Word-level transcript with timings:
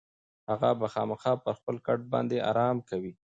هغه 0.49 0.69
به 0.79 0.87
خامخا 0.93 1.33
پر 1.43 1.53
خپل 1.59 1.75
کټ 1.85 1.99
باندې 2.13 2.37
ارام 2.49 2.77
کوي. 2.89 3.13